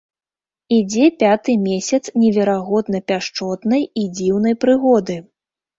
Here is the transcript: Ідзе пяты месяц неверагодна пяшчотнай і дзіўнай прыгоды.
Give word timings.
Ідзе 0.77 1.05
пяты 1.23 1.55
месяц 1.67 2.01
неверагодна 2.23 3.05
пяшчотнай 3.13 3.89
і 4.01 4.11
дзіўнай 4.19 4.63
прыгоды. 4.65 5.23